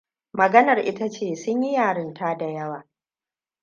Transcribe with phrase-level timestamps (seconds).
[0.33, 2.87] Maganar ita ce sun yi yarinta da yawa.